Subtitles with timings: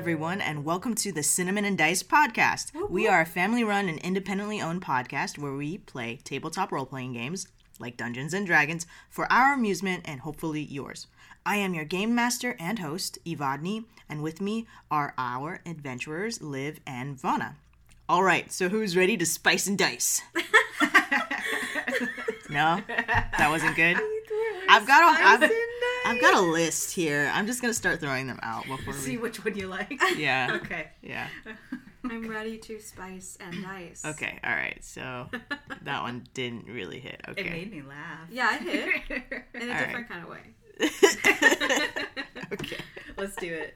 [0.00, 2.72] everyone, and welcome to the Cinnamon and Dice podcast.
[2.88, 7.12] We are a family run and independently owned podcast where we play tabletop role playing
[7.12, 7.46] games
[7.78, 11.06] like Dungeons and Dragons for our amusement and hopefully yours.
[11.44, 16.80] I am your game master and host, Evadni, and with me are our adventurers, Liv
[16.86, 17.56] and Vana.
[18.08, 20.22] All right, so who's ready to spice and dice?
[22.48, 23.98] no, that wasn't good.
[24.70, 25.50] I've got a, I've,
[26.10, 27.30] I've got a list here.
[27.34, 29.22] I'm just gonna start throwing them out before See we.
[29.22, 30.00] which one you like.
[30.16, 30.88] Yeah, Okay.
[31.02, 31.28] yeah.
[32.04, 34.02] I'm ready to spice and dice.
[34.04, 34.82] Okay, all right.
[34.82, 35.28] So
[35.82, 37.20] that one didn't really hit.
[37.28, 37.40] Okay.
[37.40, 37.50] It Okay.
[37.58, 38.28] made me laugh.
[38.30, 40.40] Yeah, it hit in a All different kind of way.
[42.52, 42.78] okay.
[43.16, 43.74] Let's do it.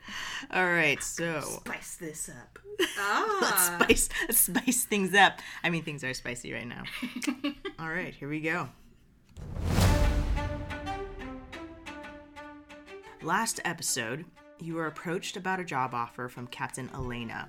[0.51, 1.02] All right.
[1.02, 2.59] So Spice this up.
[2.79, 5.41] let's Ah, spice let's spice things up.
[5.62, 6.82] I mean, things are spicy right now.
[7.79, 8.69] All right, here we go.
[13.24, 14.26] Last episode,
[14.60, 17.48] you were approached about a job offer from Captain Elena.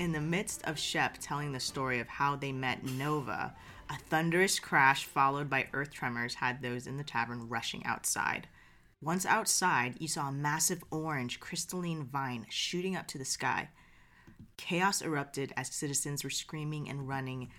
[0.00, 3.54] In the midst of Shep telling the story of how they met Nova,
[3.88, 8.48] a thunderous crash followed by earth tremors had those in the tavern rushing outside.
[9.00, 13.68] Once outside, you saw a massive orange crystalline vine shooting up to the sky.
[14.56, 17.52] Chaos erupted as citizens were screaming and running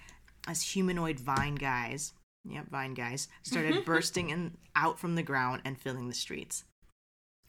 [0.49, 2.11] as humanoid vine guys,
[2.43, 6.65] yep, vine guys, started bursting in, out from the ground and filling the streets.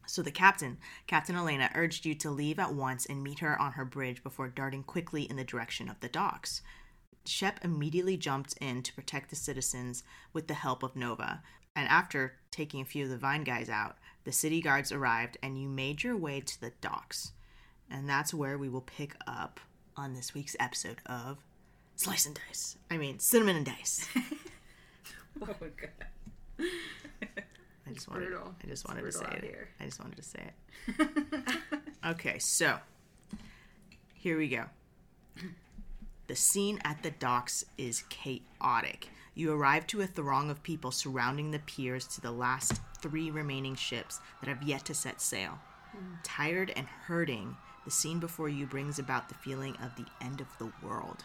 [0.08, 3.72] So the captain, Captain Elena, urged you to leave at once and meet her on
[3.72, 6.62] her bridge before darting quickly in the direction of the docks.
[7.26, 11.42] Shep immediately jumped in to protect the citizens with the help of Nova,
[11.76, 15.60] and after taking a few of the vine guys out, the city guards arrived and
[15.60, 17.32] you made your way to the docks.
[17.90, 19.60] And that's where we will pick up
[19.96, 21.38] on this week's episode of
[21.96, 22.78] Slice and Dice.
[22.90, 24.08] I mean, Cinnamon and Dice.
[25.40, 26.68] Oh my god.
[27.88, 28.54] I just wanted, brutal.
[28.62, 29.44] I just wanted to say it.
[29.44, 29.68] here.
[29.80, 30.50] I just wanted to say
[30.86, 31.08] it.
[32.06, 32.78] Okay, so
[34.14, 34.64] here we go.
[36.28, 39.08] The scene at the docks is chaotic.
[39.34, 43.74] You arrive to a throng of people surrounding the piers to the last three remaining
[43.74, 45.58] ships that have yet to set sail.
[45.92, 46.14] Hmm.
[46.22, 50.48] Tired and hurting, the scene before you brings about the feeling of the end of
[50.58, 51.24] the world.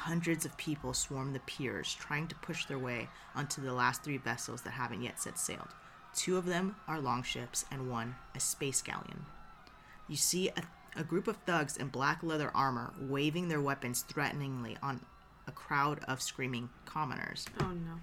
[0.00, 4.18] Hundreds of people swarm the piers, trying to push their way onto the last three
[4.18, 5.74] vessels that haven't yet set sailed.
[6.14, 9.24] Two of them are longships, and one a space galleon.
[10.06, 10.62] You see a,
[10.94, 15.00] a group of thugs in black leather armor waving their weapons threateningly on
[15.48, 18.00] a crowd of screaming commoners, oh no.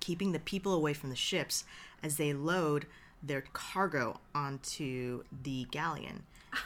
[0.00, 1.64] keeping the people away from the ships
[2.02, 2.86] as they load
[3.22, 6.22] their cargo onto the galleon.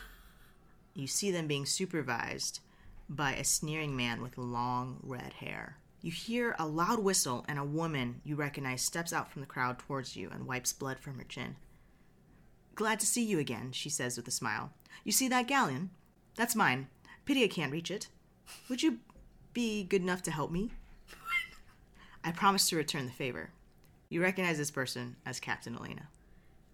[0.93, 2.61] You see them being supervised
[3.11, 5.77] by a sneering man with long red hair.
[6.01, 9.79] You hear a loud whistle, and a woman you recognize steps out from the crowd
[9.79, 11.57] towards you and wipes blood from her chin.
[12.75, 14.73] Glad to see you again, she says with a smile.
[15.05, 15.91] You see that galleon?
[16.37, 16.87] That's mine.
[17.27, 18.09] Pity I can't reach it.
[18.71, 19.01] Would you
[19.53, 20.71] be good enough to help me?
[22.25, 23.51] I promise to return the favor.
[24.09, 26.09] You recognize this person as Captain Elena.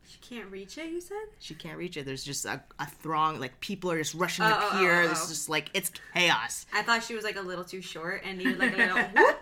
[0.08, 1.16] She can't reach it, you said?
[1.40, 2.06] She can't reach it.
[2.06, 5.02] There's just a, a throng, like people are just rushing Oh, the oh, pier.
[5.02, 5.22] oh, This oh.
[5.24, 6.64] is just like it's chaos.
[6.72, 9.36] I thought she was like a little too short and needed like a little whoop.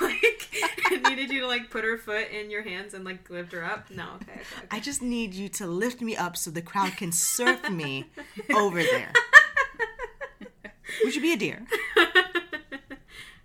[0.00, 3.64] like needed you to like put her foot in your hands and like lift her
[3.64, 3.90] up.
[3.90, 4.66] No, okay, okay, okay.
[4.70, 8.06] I just need you to lift me up so the crowd can surf me
[8.54, 9.12] over there.
[11.04, 11.64] Would you be a dear?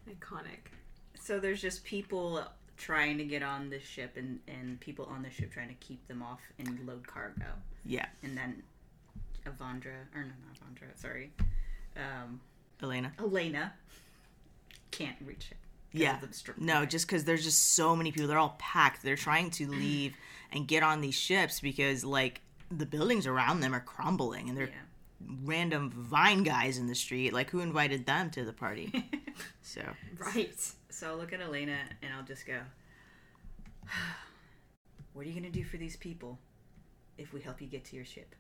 [0.09, 0.72] Iconic.
[1.19, 2.44] So there's just people
[2.77, 6.07] trying to get on the ship and, and people on the ship trying to keep
[6.07, 7.45] them off and load cargo.
[7.85, 8.61] Yeah, And then
[9.45, 11.31] Avandra, or no, not Avandra, sorry.
[11.95, 12.39] Um,
[12.83, 13.11] Elena.
[13.19, 13.73] Elena
[14.91, 15.57] can't reach it.
[15.93, 16.21] Yeah.
[16.21, 18.27] of the str- No, just because there's just so many people.
[18.27, 19.01] They're all packed.
[19.03, 20.16] They're trying to leave
[20.51, 24.67] and get on these ships because, like, the buildings around them are crumbling and they're
[24.67, 25.33] Yeah.
[25.43, 27.33] random vine guys in the street.
[27.33, 29.09] Like, who invited them to the party?
[29.61, 29.81] so,
[30.17, 30.53] Right.
[30.97, 32.59] So I'll look at Elena and I'll just go,
[35.14, 36.40] What are you going to do for these people
[37.20, 38.34] if we help you get to your ship?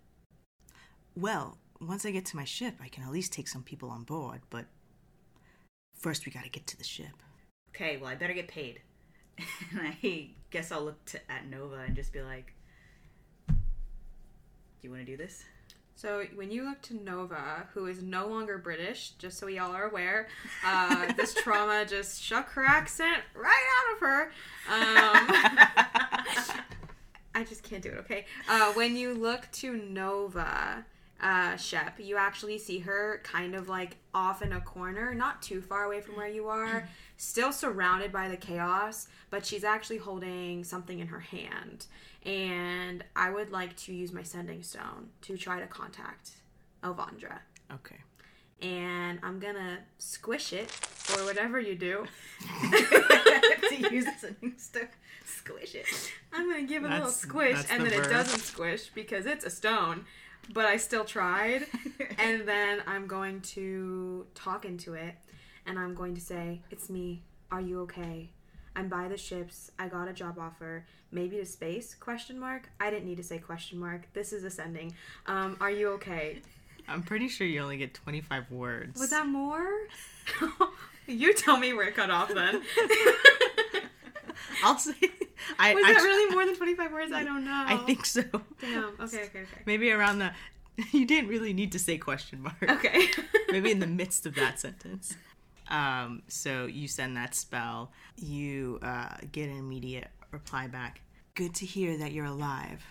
[1.15, 4.03] well, once I get to my ship, I can at least take some people on
[4.05, 4.65] board, but
[5.99, 7.21] first we gotta get to the ship.
[7.75, 8.81] Okay, well, I better get paid.
[9.71, 12.53] and I guess I'll look to, at Nova and just be like,
[13.47, 13.55] Do
[14.81, 15.43] you want to do this?
[15.97, 19.71] So when you look to Nova, who is no longer British, just so we all
[19.71, 20.27] are aware,
[20.63, 24.23] uh, this trauma just shook her accent right out of her.
[24.69, 26.61] Um,
[27.33, 27.97] I just can't do it.
[28.01, 28.25] Okay.
[28.47, 30.85] Uh, when you look to Nova,
[31.19, 35.61] uh, Shep, you actually see her kind of like off in a corner, not too
[35.61, 40.63] far away from where you are, still surrounded by the chaos, but she's actually holding
[40.63, 41.87] something in her hand.
[42.23, 46.31] And I would like to use my sending stone to try to contact
[46.83, 47.39] Avandra.
[47.73, 47.97] Okay.
[48.61, 50.71] And I'm gonna squish it,
[51.15, 52.05] or whatever you do.
[53.69, 54.87] to use as to
[55.25, 55.85] squish it.
[56.33, 59.45] I'm gonna give it a little squish, and the then it doesn't squish because it's
[59.45, 60.05] a stone.
[60.53, 61.65] But I still tried.
[62.17, 65.15] and then I'm going to talk into it,
[65.67, 67.21] and I'm going to say, "It's me.
[67.51, 68.29] Are you okay?
[68.75, 69.71] I'm by the ships.
[69.79, 70.85] I got a job offer.
[71.11, 71.95] Maybe to space?
[71.95, 72.69] Question mark.
[72.79, 74.07] I didn't need to say question mark.
[74.13, 74.93] This is a sending.
[75.25, 76.41] Um, are you okay?
[76.87, 78.99] I'm pretty sure you only get 25 words.
[78.99, 79.67] Was that more?
[81.07, 82.61] you tell me where it cut off then.
[84.63, 84.93] I'll say.
[85.57, 87.11] I, Was I, that really more than 25 words?
[87.11, 87.63] I don't know.
[87.67, 88.23] I think so.
[88.61, 88.93] Damn.
[88.99, 89.61] Okay, okay, okay.
[89.65, 90.31] Maybe around the.
[90.91, 92.61] You didn't really need to say question mark.
[92.61, 93.07] Okay.
[93.49, 95.17] Maybe in the midst of that sentence.
[95.69, 97.91] Um, so you send that spell.
[98.15, 101.01] You uh, get an immediate reply back.
[101.35, 102.83] Good to hear that you're alive.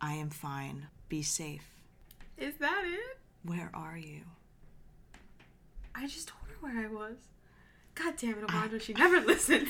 [0.00, 0.86] I am fine.
[1.08, 1.66] Be safe.
[2.38, 3.18] Is that it?
[3.42, 4.20] Where are you?
[5.94, 7.16] I just told her where I was.
[7.94, 9.68] God damn it, Amanda, she never listens.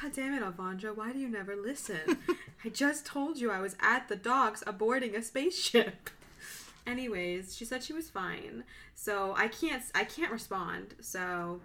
[0.00, 1.98] God damn it, Avandra, why do you never listen?
[2.64, 6.10] I just told you I was at the docks aborting a spaceship.
[6.90, 8.64] Anyways, she said she was fine.
[8.94, 10.94] So I can't I can't respond.
[11.00, 11.60] So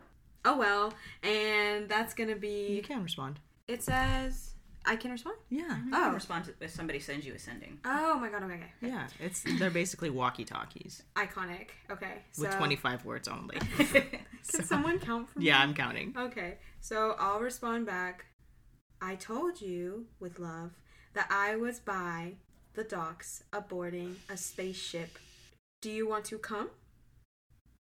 [0.45, 0.93] oh well.
[1.23, 3.39] And that's gonna be You can respond.
[3.67, 4.51] it says
[4.87, 5.37] I can respond?
[5.49, 5.61] Yeah.
[5.61, 6.13] You can oh.
[6.13, 7.79] respond to if somebody sends you a sending.
[7.85, 8.71] Oh my god, okay, okay.
[8.81, 9.07] Yeah.
[9.19, 11.69] It's they're basically walkie talkies Iconic.
[11.89, 12.21] Okay.
[12.33, 13.57] So with 25 words only.
[13.77, 15.47] Can someone count for me?
[15.47, 16.13] yeah, I'm counting.
[16.15, 18.25] Okay, so I'll respond back.
[19.01, 20.71] I told you, with love,
[21.13, 22.35] that I was by
[22.75, 25.17] the docks aborting a spaceship.
[25.81, 26.69] Do you want to come?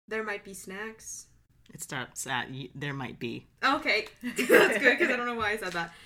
[0.08, 1.26] There might be snacks.
[1.73, 3.46] It starts at y- there might be.
[3.64, 5.93] Okay, that's good because I don't know why I said that.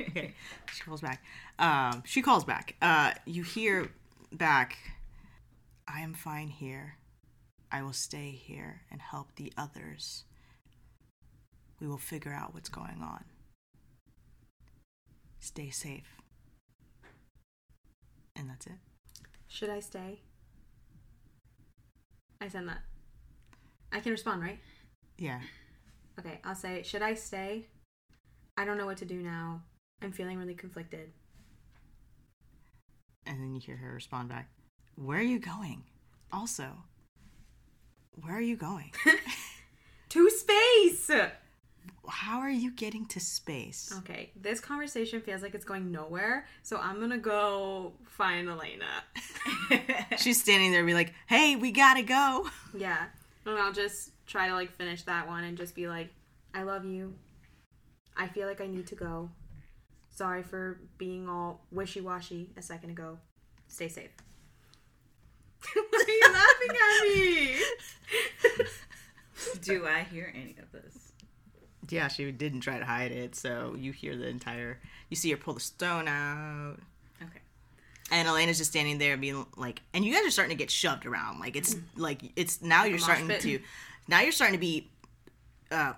[0.00, 0.34] Okay.
[0.74, 1.22] She calls back.
[1.58, 2.74] Um, she calls back.
[2.82, 3.90] Uh, you hear
[4.32, 4.76] back.
[5.86, 6.96] I am fine here.
[7.72, 10.24] I will stay here and help the others.
[11.80, 13.24] We will figure out what's going on.
[15.40, 16.17] Stay safe.
[18.38, 18.72] And that's it.
[19.48, 20.20] Should I stay?
[22.40, 22.78] I send that.
[23.92, 24.60] I can respond, right?
[25.18, 25.40] Yeah.
[26.18, 27.66] Okay, I'll say, should I stay?
[28.56, 29.62] I don't know what to do now.
[30.02, 31.10] I'm feeling really conflicted.
[33.26, 34.48] And then you hear her respond back.
[34.94, 35.84] Where are you going?
[36.32, 36.66] Also,
[38.22, 38.92] where are you going?
[40.10, 41.10] To space!
[42.08, 43.92] How are you getting to space?
[43.98, 48.86] Okay, this conversation feels like it's going nowhere, so I'm gonna go find Elena.
[50.18, 53.06] She's standing there, and be like, "Hey, we gotta go." Yeah,
[53.46, 56.10] and I'll just try to like finish that one and just be like,
[56.54, 57.14] I love you.
[58.16, 59.30] I feel like I need to go.
[60.10, 63.18] Sorry for being all wishy washy a second ago.
[63.68, 64.10] Stay safe.
[65.74, 67.56] Why are you laughing at me?
[69.62, 71.07] Do I hear any of this?
[71.90, 74.78] Yeah, she didn't try to hide it, so you hear the entire.
[75.10, 76.76] You see her pull the stone out,
[77.22, 77.40] Okay.
[78.10, 81.06] and Elena's just standing there, being like, and you guys are starting to get shoved
[81.06, 81.40] around.
[81.40, 83.40] Like it's like it's now you're starting pit.
[83.42, 83.60] to,
[84.08, 84.90] now you're starting to be,
[85.70, 85.94] uh,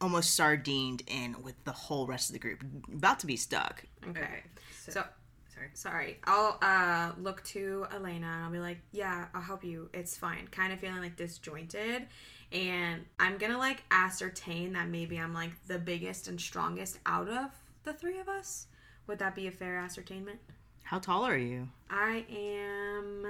[0.00, 3.84] almost sardined in with the whole rest of the group, about to be stuck.
[4.08, 4.20] Okay.
[4.20, 4.42] Okay.
[4.84, 5.04] So, So
[5.54, 5.68] sorry.
[5.74, 6.18] sorry.
[6.24, 9.90] I'll uh look to Elena and I'll be like, "Yeah, I'll help you.
[9.92, 12.06] It's fine." Kind of feeling like disjointed,
[12.52, 17.28] and I'm going to like ascertain that maybe I'm like the biggest and strongest out
[17.28, 17.50] of
[17.84, 18.66] the three of us.
[19.06, 20.38] Would that be a fair ascertainment?
[20.82, 21.68] How tall are you?
[21.90, 23.26] I am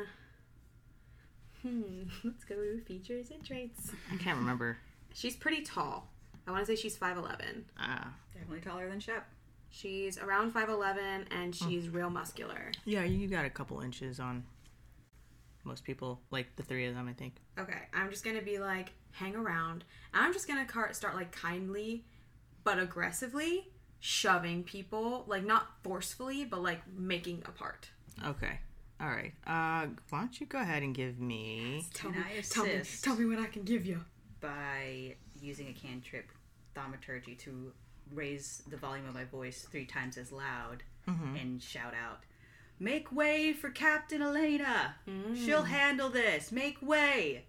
[1.62, 3.90] Hmm, let's go to features and traits.
[4.12, 4.78] I can't remember.
[5.12, 6.08] She's pretty tall.
[6.46, 7.62] I want to say she's 5'11.
[7.78, 9.26] Ah, Definitely taller than Shep.
[9.70, 12.70] She's around 5'11 and she's real muscular.
[12.84, 14.44] yeah, you got a couple inches on
[15.64, 17.34] most people, like the three of them, I think.
[17.58, 19.84] Okay, I'm just gonna be like, hang around.
[20.14, 22.04] And I'm just gonna car- start like kindly,
[22.64, 23.68] but aggressively
[24.00, 27.88] shoving people, like not forcefully, but like making apart.
[28.26, 28.58] Okay.
[29.00, 29.32] All right.
[29.46, 31.84] Uh, why don't you go ahead and give me?
[31.94, 33.04] Tell Can me, I tell me, assist?
[33.04, 34.00] tell me what I can give you.
[34.40, 36.26] by using a cantrip
[36.74, 37.72] thaumaturgy to
[38.12, 42.20] raise the volume of my voice three times as loud and shout out,
[42.80, 44.96] Make way for Captain Elena!
[45.34, 46.52] She'll handle this!
[46.52, 47.44] Make way!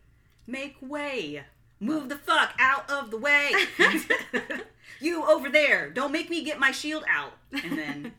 [0.48, 1.44] Make way!
[1.80, 3.52] Move the fuck out of the way!
[5.00, 5.90] you over there!
[5.90, 7.34] Don't make me get my shield out!
[7.64, 8.12] And then,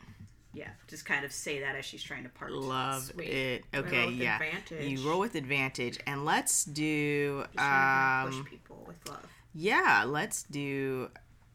[0.54, 2.52] yeah, just kind of say that as she's trying to part.
[2.52, 3.28] Love Sweet.
[3.28, 3.64] it.
[3.74, 4.36] roll Okay, with yeah.
[4.36, 4.86] advantage.
[4.90, 7.40] You roll with advantage, and let's do.
[7.44, 9.26] Just trying to Um, push people with love.
[9.54, 11.10] yeah, let's do.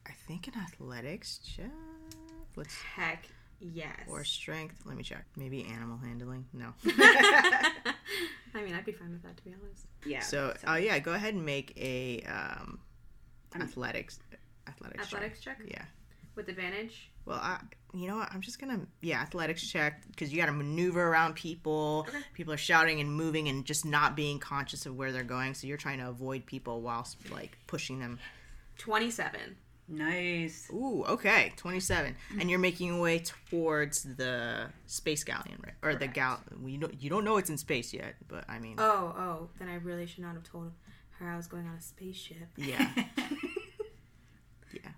[0.05, 1.71] I think an athletics check.
[2.55, 2.75] Let's.
[2.81, 3.25] Heck
[3.59, 3.89] Yes.
[4.07, 4.83] or strength.
[4.85, 5.25] Let me check.
[5.35, 6.45] Maybe animal handling.
[6.53, 6.73] No.
[8.53, 9.85] I mean, I'd be fine with that to be honest.
[10.05, 10.21] Yeah.
[10.21, 12.79] So, uh, yeah, go ahead and make a um,
[13.55, 14.19] athletics
[14.67, 15.67] athletics Athletics check check.
[15.69, 15.85] Yeah.
[16.35, 17.11] with advantage.
[17.25, 17.59] Well, I,
[17.93, 18.29] you know what?
[18.33, 22.05] I'm just gonna yeah athletics check because you got to maneuver around people.
[22.07, 22.19] Okay.
[22.33, 25.53] People are shouting and moving and just not being conscious of where they're going.
[25.53, 28.19] So you're trying to avoid people whilst like pushing them.
[28.77, 29.57] Twenty-seven.
[29.87, 30.69] Nice.
[30.73, 35.73] Ooh, okay, 27, and you're making your way towards the space galleon, right?
[35.81, 36.41] Or the gal.
[36.59, 39.49] Well, you don't you don't know it's in space yet, but I mean, Oh, oh.
[39.59, 40.71] Then I really should not have told
[41.19, 42.47] her I was going on a spaceship.
[42.57, 42.89] yeah,
[44.73, 44.91] yeah.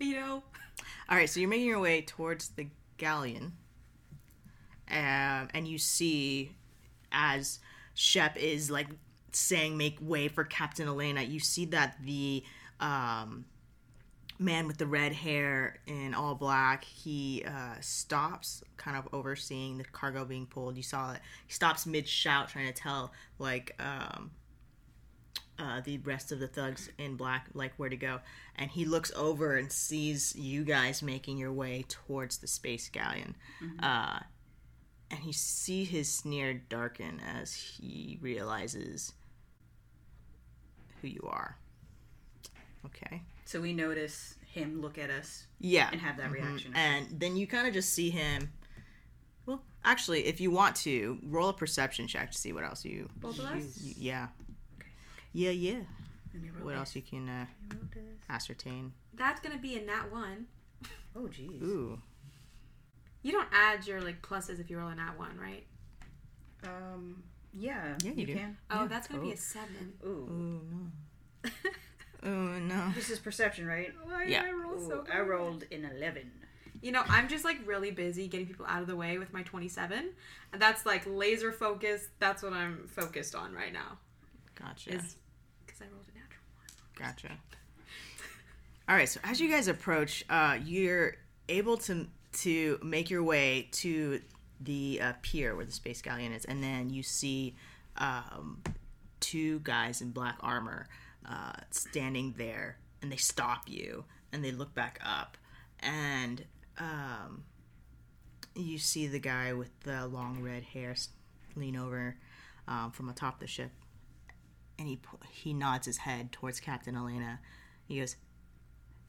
[0.00, 0.42] You know.
[1.08, 3.52] All right, so you're making your way towards the galleon,
[4.90, 6.56] um, and you see
[7.12, 7.60] as
[7.94, 8.88] Shep is like
[9.32, 12.42] saying, "Make way for Captain Elena." You see that the
[12.80, 13.44] um,
[14.38, 19.84] man with the red hair in all black he uh, stops, kind of overseeing the
[19.84, 20.76] cargo being pulled.
[20.76, 21.20] You saw it.
[21.46, 23.74] He stops mid shout, trying to tell like.
[23.78, 24.32] Um,
[25.56, 28.18] uh, the rest of the thugs in black like where to go
[28.56, 33.36] and he looks over and sees you guys making your way towards the space galleon
[33.80, 34.18] uh,
[35.12, 39.12] and you see his sneer darken as he realizes
[41.00, 41.56] who you are
[42.84, 46.32] okay So we notice him look at us yeah and have that Mhm.
[46.34, 46.72] reaction.
[46.76, 48.52] and then you kind of just see him
[49.46, 53.08] well actually if you want to roll a perception check to see what else you,
[53.16, 53.80] Both of us?
[53.82, 54.28] you- yeah
[55.32, 55.80] yeah yeah
[56.32, 56.78] Let me roll what this.
[56.78, 58.24] else you can uh, Let me roll this.
[58.30, 60.46] ascertain That's gonna be a nat one.
[61.16, 61.60] Oh jeez.
[61.62, 62.00] ooh
[63.22, 65.66] You don't add your like pluses if you roll a nat one, right?
[66.64, 67.22] Um.
[67.52, 67.96] Yeah.
[68.02, 68.34] Yeah, you do.
[68.34, 68.56] can.
[68.70, 68.86] Oh, Yeah.
[68.88, 69.32] that's gonna be Oh.
[69.32, 69.92] a seven.
[70.04, 70.08] Ooh.
[70.08, 71.50] Ooh no.
[72.24, 72.28] oh
[72.58, 72.90] no.
[72.94, 73.92] This is perception, right?
[74.04, 74.42] Why Yeah.
[74.42, 76.30] did I roll so Ooh, I rolled an eleven.
[76.82, 79.42] You know, I'm just like really busy getting people out of the way with my
[79.42, 80.10] 27,
[80.52, 82.08] and that's like laser focused.
[82.18, 83.98] That's what I'm focused on right now.
[84.54, 84.90] Gotcha.
[84.90, 87.08] Because I rolled a natural one.
[87.08, 87.30] Gotcha.
[88.88, 89.08] All right.
[89.08, 91.14] So as you guys approach, uh, you're
[91.48, 92.06] able to
[92.42, 94.20] to make your way to
[94.60, 97.54] the uh, pier where the space galleon is, and then you see
[97.96, 98.60] um,
[99.20, 100.86] two guys in black armor
[101.28, 105.36] uh, standing there, and they stop you, and they look back up,
[105.80, 106.44] and
[106.78, 107.44] um,
[108.54, 110.94] you see the guy with the long red hair
[111.56, 112.16] lean over
[112.66, 113.70] um, from atop the ship,
[114.78, 114.98] and he
[115.30, 117.40] he nods his head towards Captain Elena.
[117.86, 118.16] He goes,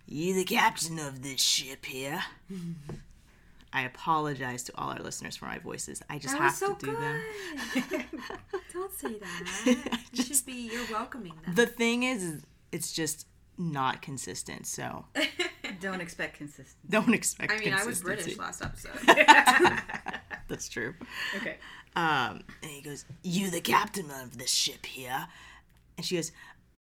[0.06, 2.24] "You the captain of this ship here?"
[3.76, 6.02] I apologize to all our listeners for my voices.
[6.10, 7.92] I just That have so to do good.
[7.92, 8.06] them.
[8.74, 9.66] Don't say that.
[10.14, 10.70] You just- should be.
[10.72, 11.56] You're welcoming them.
[11.56, 12.42] The thing is,
[12.72, 13.28] it's just
[13.58, 14.66] not consistent.
[14.68, 15.06] So
[15.82, 16.78] Don't expect consistency.
[16.90, 17.52] don't expect.
[17.52, 18.02] I mean, I was.
[18.02, 18.92] British last episode.
[20.48, 20.94] That's true.
[21.38, 21.58] Okay.
[21.96, 25.28] Um, and he goes, "You the captain of this ship here?"
[25.98, 26.32] And she goes,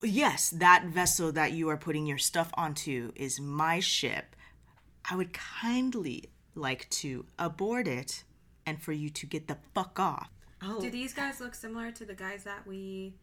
[0.02, 4.34] "Yes, that vessel that you are putting your stuff onto is my ship.
[5.10, 8.24] I would kindly like to abort it,
[8.66, 10.28] and for you to get the fuck off."
[10.62, 10.80] Oh.
[10.80, 13.14] Do these guys look similar to the guys that we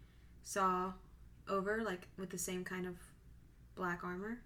[0.44, 0.94] saw
[1.48, 2.96] over, like with the same kind of
[3.76, 4.40] black armor?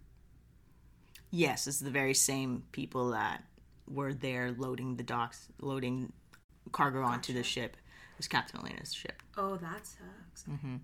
[1.32, 3.44] Yes, it's the very same people that
[3.88, 6.14] were there loading the docks, loading
[6.72, 7.76] cargo onto the ship.
[8.14, 10.44] It was Captain Elena's ship, Oh, that sucks.
[10.48, 10.76] Mm-hmm.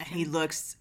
[0.00, 0.76] and he looks.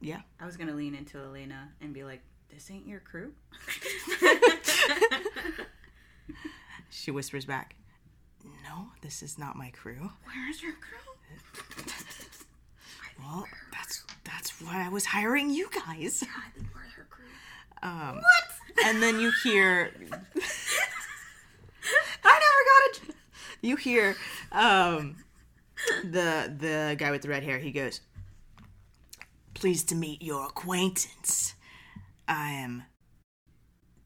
[0.00, 3.32] Yeah, I was gonna lean into Elena and be like, "This ain't your crew."
[6.90, 7.76] she whispers back,
[8.62, 10.98] "No, this is not my crew." Where's your crew?
[13.18, 16.22] Well, that's that's why I was hiring you guys.
[16.24, 17.24] I think we're her crew.
[17.82, 18.86] Um, what?
[18.86, 19.92] And then you hear.
[22.24, 22.62] I never
[23.00, 23.14] got it.
[23.62, 24.16] You hear
[24.52, 25.16] um,
[26.02, 27.58] the the guy with the red hair.
[27.58, 28.00] He goes,
[29.54, 31.54] "Pleased to meet your acquaintance.
[32.26, 32.84] I am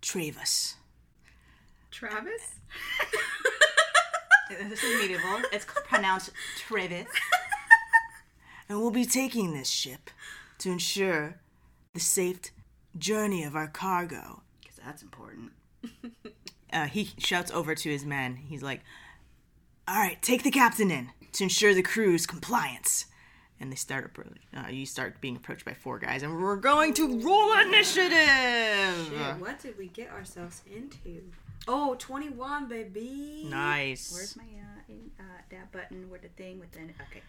[0.08, 0.76] Travis."
[1.90, 2.54] Travis?
[4.70, 5.42] This is medieval.
[5.52, 7.06] It's pronounced Travis.
[8.66, 10.08] and we'll be taking this ship
[10.60, 11.36] to ensure
[11.92, 12.40] the safe
[12.96, 14.40] journey of our cargo.
[14.60, 15.52] Because that's important.
[16.70, 18.36] Uh, he shouts over to his men.
[18.36, 18.82] He's like,
[19.86, 23.06] "All right, take the captain in to ensure the crew's compliance."
[23.60, 24.12] And they start.
[24.14, 29.08] appro- Uh, you start being approached by four guys, and we're going to roll initiative.
[29.08, 31.22] Shit, what did we get ourselves into?
[31.66, 33.46] Oh, 21, baby.
[33.50, 34.12] Nice.
[34.12, 37.22] Where's my uh, in, uh that button with the thing with the okay?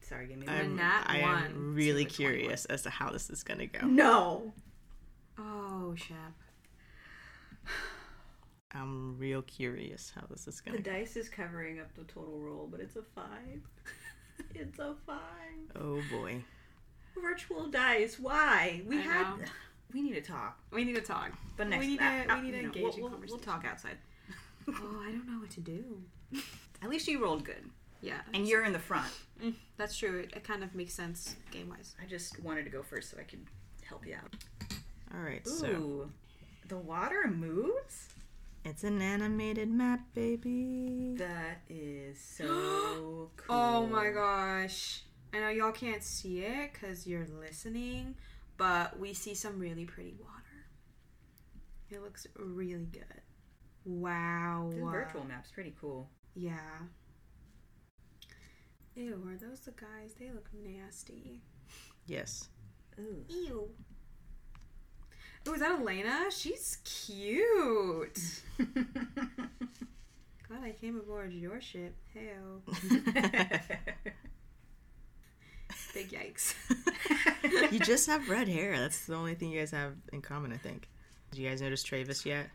[0.00, 0.76] Sorry, give me I'm- one.
[0.76, 2.32] nat I one am really to a 21.
[2.40, 3.86] curious as to how this is gonna go.
[3.86, 4.52] No.
[5.38, 6.16] Oh, Shep.
[8.72, 10.76] I'm real curious how this is going.
[10.76, 13.60] to The dice is covering up the total roll, but it's a five.
[14.54, 15.76] it's a five.
[15.76, 16.42] Oh boy.
[17.20, 18.18] Virtual dice.
[18.18, 18.82] Why?
[18.86, 19.38] We I had.
[19.38, 19.44] know.
[19.92, 20.56] We need to talk.
[20.70, 21.32] We need to talk.
[21.56, 23.00] But next, we need to, uh, uh, we need to you know, engage we'll, in
[23.02, 23.36] we'll, conversation.
[23.44, 23.96] we'll talk outside.
[24.68, 26.00] Oh, I don't know what to do.
[26.80, 27.68] At least you rolled good,
[28.00, 29.10] Yeah, and you're in the front.
[29.42, 30.20] Mm, that's true.
[30.20, 31.96] It, it kind of makes sense game wise.
[32.00, 33.44] I just wanted to go first so I could
[33.82, 34.32] help you out.
[35.12, 36.10] All right, Ooh, so
[36.68, 38.10] the water moves.
[38.64, 41.14] It's an animated map, baby.
[41.16, 43.56] That is so oh cool.
[43.56, 45.02] Oh my gosh.
[45.32, 48.16] I know y'all can't see it because you're listening,
[48.56, 50.40] but we see some really pretty water.
[51.90, 53.04] It looks really good.
[53.84, 54.70] Wow.
[54.72, 56.08] The virtual map's pretty cool.
[56.34, 56.58] Yeah.
[58.94, 60.14] Ew, are those the guys?
[60.18, 61.40] They look nasty.
[62.06, 62.48] Yes.
[62.98, 63.24] Ooh.
[63.28, 63.70] Ew.
[65.46, 66.26] Oh, is that Elena?
[66.30, 68.42] She's cute.
[68.58, 71.94] Glad I came aboard your ship.
[72.14, 72.60] Heyo.
[75.94, 76.54] Big yikes.
[77.72, 78.78] you just have red hair.
[78.78, 80.88] That's the only thing you guys have in common, I think.
[81.30, 82.48] Did you guys notice Travis yet?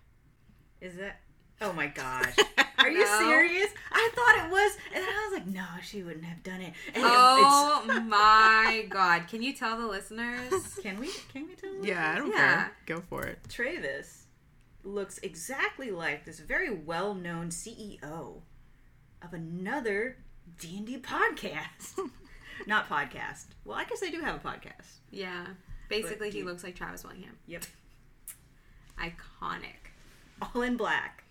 [0.81, 1.19] Is that?
[1.61, 2.35] Oh my gosh.
[2.77, 3.19] Are you No.
[3.19, 3.71] serious?
[3.91, 6.73] I thought it was, and then I was like, no, she wouldn't have done it.
[6.93, 9.27] And Oh my god.
[9.27, 10.51] Can you tell the listeners?
[10.81, 11.09] can we?
[11.31, 11.71] Can we tell?
[11.73, 11.83] them?
[11.85, 12.37] Yeah, I don't Yeah.
[12.55, 12.71] care.
[12.85, 13.39] Go for it.
[13.49, 14.25] Travis
[14.83, 18.41] looks exactly like this very well-known CEO
[19.21, 20.17] of another
[20.59, 21.99] D and D podcast.
[22.67, 23.45] Not podcast.
[23.65, 24.99] Well, I guess they do have a podcast.
[25.11, 25.45] Yeah.
[25.89, 27.37] Basically, But he you- looks like Travis Willingham.
[27.47, 27.65] Yep.
[28.99, 29.91] Iconic.
[30.41, 31.23] All in black.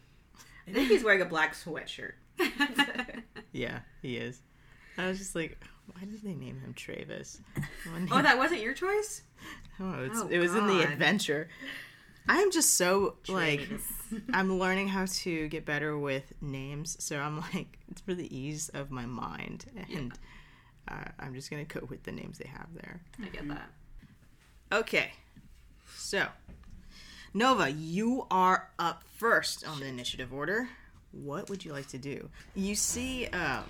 [0.69, 2.13] I think he's wearing a black sweatshirt.
[3.53, 4.41] Yeah, he is.
[4.99, 5.57] I was just like,
[5.93, 7.41] why did they name him Travis?
[8.11, 9.23] Oh, that wasn't your choice?
[9.81, 11.49] Oh, it's, Oh, it was in the adventure.
[12.27, 13.69] I'm just so like
[14.33, 18.71] I'm learning how to get better with names, so I'm like it's for the ease
[18.71, 20.13] of my mind, and
[20.89, 23.03] uh, I'm just gonna go with the names they have there.
[23.23, 23.71] I get that.
[24.73, 25.13] Okay,
[25.97, 26.27] so
[27.35, 30.69] Nova, you are up first on the initiative order.
[31.13, 32.31] What would you like to do?
[32.55, 33.65] You see, um,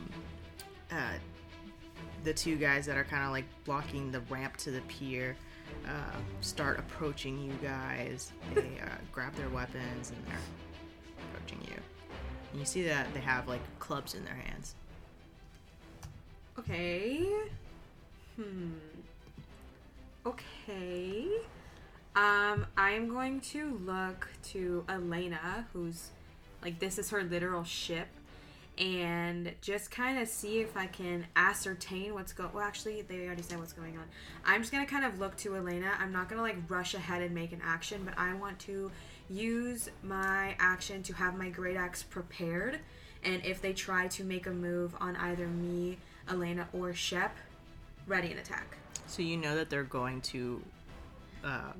[0.92, 1.14] uh,
[2.24, 5.36] the two guys that are kind of like blocking the ramp to the pier
[5.86, 8.32] uh, start approaching you guys.
[8.54, 11.76] They uh, grab their weapons and they're approaching you.
[12.52, 14.74] And you see that they have like clubs in their hands.
[16.58, 17.28] Okay.
[18.36, 18.72] Hmm.
[20.26, 21.28] Okay.
[22.16, 26.10] Um, I'm going to look to Elena, who's
[26.62, 28.06] like this is her literal ship,
[28.78, 32.50] and just kind of see if I can ascertain what's go.
[32.52, 34.04] Well, actually, they already said what's going on.
[34.44, 35.92] I'm just gonna kind of look to Elena.
[35.98, 38.90] I'm not gonna like rush ahead and make an action, but I want to
[39.30, 42.80] use my action to have my great axe prepared,
[43.22, 47.34] and if they try to make a move on either me, Elena, or Shep,
[48.06, 48.76] ready an attack.
[49.06, 50.62] So you know that they're going to,
[51.42, 51.74] um,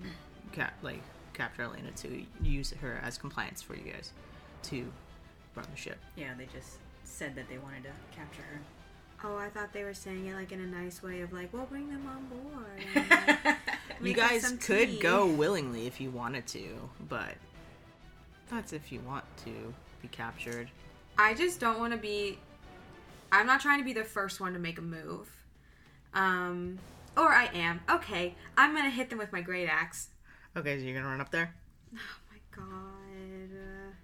[0.52, 1.02] cap- like
[1.32, 4.12] capture Elena to use her as compliance for you guys
[4.64, 4.90] to
[5.54, 5.98] run the ship.
[6.16, 8.60] Yeah, they just said that they wanted to capture her.
[9.24, 11.66] Oh, I thought they were saying it like in a nice way of like, well,
[11.66, 12.84] bring them on board.
[12.94, 13.56] and, like,
[14.02, 14.98] You guys could tea.
[15.00, 16.66] go willingly if you wanted to,
[17.08, 17.34] but
[18.50, 20.70] that's if you want to be captured.
[21.16, 22.38] I just don't want to be.
[23.32, 25.30] I'm not trying to be the first one to make a move.
[26.12, 26.78] Um,
[27.16, 27.80] or I am.
[27.90, 30.08] Okay, I'm gonna hit them with my great axe.
[30.56, 31.54] Okay, so you're gonna run up there.
[31.94, 31.98] Oh
[32.30, 33.94] my god.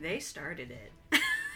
[0.00, 0.92] They started it.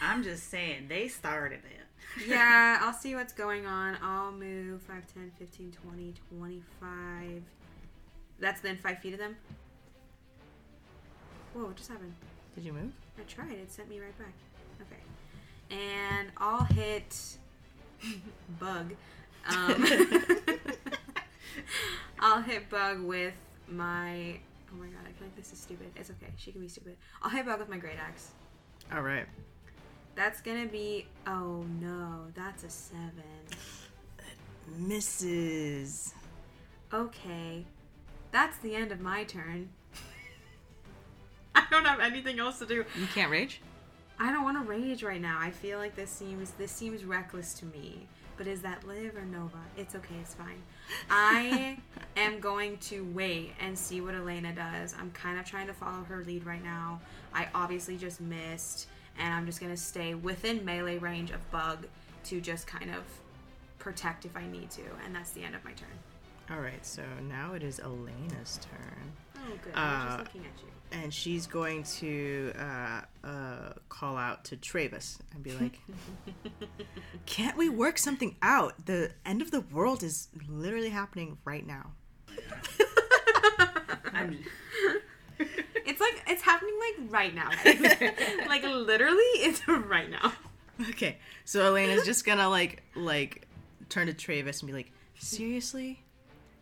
[0.00, 2.26] I'm just saying, they started it.
[2.28, 3.96] yeah, I'll see what's going on.
[4.02, 7.42] I'll move 5, 10, 15, 20, 25.
[8.38, 9.36] That's then 5 feet of them.
[11.54, 12.14] Whoa, what just happened?
[12.54, 12.92] Did you move?
[13.18, 13.52] I tried.
[13.52, 14.34] It sent me right back.
[14.80, 15.00] Okay.
[15.70, 17.38] And I'll hit
[18.58, 18.94] Bug.
[19.48, 19.86] Um,
[22.20, 23.34] I'll hit Bug with
[23.68, 24.38] my.
[24.72, 25.90] Oh my god, I feel like this is stupid.
[25.96, 26.32] It's okay.
[26.36, 26.96] She can be stupid.
[27.22, 28.30] I'll hit Bug with my great axe.
[28.92, 29.26] All right.
[30.14, 31.06] That's gonna be.
[31.26, 33.12] Oh no, that's a seven.
[34.78, 36.12] Mrs.
[36.92, 37.64] Okay.
[38.32, 39.70] That's the end of my turn.
[41.54, 42.84] I don't have anything else to do.
[42.98, 43.60] You can't rage.
[44.18, 45.38] I don't want to rage right now.
[45.40, 48.06] I feel like this seems this seems reckless to me.
[48.36, 49.58] But is that Liv or Nova?
[49.76, 50.14] It's okay.
[50.20, 50.62] It's fine.
[51.10, 51.76] I
[52.16, 54.94] am going to wait and see what Elena does.
[54.98, 57.00] I'm kind of trying to follow her lead right now.
[57.34, 58.86] I obviously just missed,
[59.20, 61.86] and I'm just gonna stay within melee range of Bug
[62.24, 63.02] to just kind of
[63.78, 64.82] protect if I need to.
[65.04, 65.88] And that's the end of my turn.
[66.50, 69.12] All right, so now it is Elena's turn.
[69.36, 69.72] Oh, good.
[69.74, 71.00] I was Uh, just looking at you.
[71.02, 75.78] and she's going to uh, uh, call out to Travis and be like,
[77.26, 78.84] "Can't we work something out?
[78.86, 81.92] The end of the world is literally happening right now."
[84.12, 84.36] I'm,
[85.38, 87.50] It's like it's happening like right now.
[88.48, 90.32] like literally, it's right now.
[90.90, 93.46] Okay, so Elena's just gonna like like
[93.88, 96.02] turn to Travis and be like, "Seriously,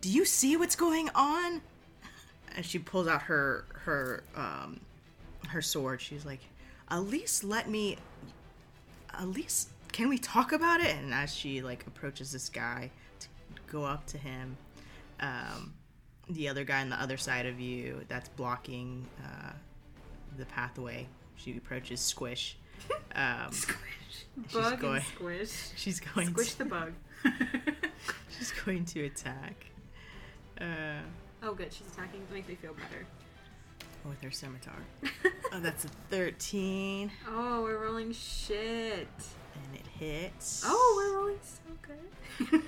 [0.00, 1.60] do you see what's going on?"
[2.56, 4.80] And she pulls out her her um
[5.48, 6.00] her sword.
[6.00, 6.40] She's like,
[6.90, 7.96] "At least let me.
[9.16, 13.28] At least can we talk about it?" And as she like approaches this guy to
[13.70, 14.56] go up to him,
[15.20, 15.74] um,
[16.28, 19.52] the other guy on the other side of you that's blocking uh,
[20.38, 22.56] the pathway, she approaches Squish.
[23.14, 24.26] Um, squish.
[24.52, 25.70] Bug and going- squish.
[25.76, 26.92] She's going Squish to, the bug.
[28.38, 29.66] she's going to attack
[30.60, 31.00] uh,
[31.42, 31.72] Oh, good.
[31.72, 32.20] She's attacking.
[32.20, 33.04] It makes me feel better.
[34.08, 34.76] with her scimitar.
[35.52, 39.08] oh, that's a 13 Oh, we're rolling shit.
[39.54, 40.62] and it hits.
[40.64, 42.62] Oh, we're rolling so good.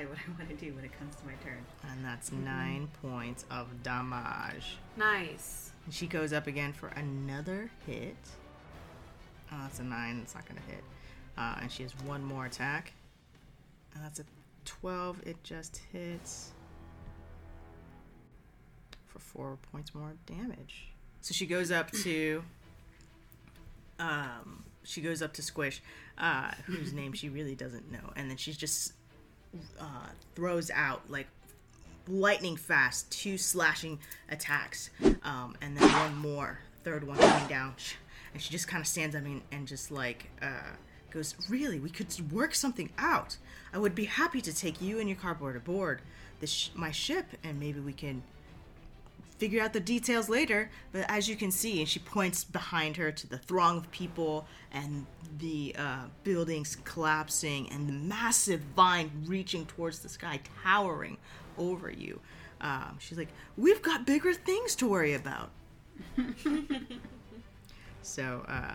[0.00, 1.64] Decide what I want to do when it comes to my turn.
[1.90, 4.78] and that's 9 points of damage.
[4.96, 5.72] nice.
[5.84, 8.16] And she goes up again for another hit.
[9.52, 10.20] Oh, that's a 9.
[10.22, 10.84] It's not going to hit.
[11.36, 12.92] Uh, and she has one more attack.
[13.94, 14.24] And that's a
[14.66, 15.22] 12.
[15.26, 16.52] It just hits
[19.06, 20.92] for 4 points more damage.
[21.22, 22.42] So she goes up to.
[23.98, 25.82] Um, she goes up to Squish,
[26.16, 28.12] uh, whose name she really doesn't know.
[28.16, 28.94] And then she's just
[29.80, 31.26] uh, throws out, like,
[32.08, 33.98] lightning fast two slashing
[34.30, 34.90] attacks
[35.22, 37.74] um, and then one more third one coming down.
[38.32, 40.74] And she just kind of stands up and, and just like uh,
[41.10, 41.78] goes really?
[41.78, 43.36] We could work something out.
[43.72, 46.02] I would be happy to take you and your cardboard aboard
[46.40, 48.22] the sh- my ship and maybe we can
[49.40, 53.10] figure out the details later but as you can see and she points behind her
[53.10, 55.06] to the throng of people and
[55.38, 61.16] the uh, buildings collapsing and the massive vine reaching towards the sky towering
[61.58, 62.20] over you.
[62.60, 65.50] Um, she's like we've got bigger things to worry about.
[68.02, 68.74] So uh,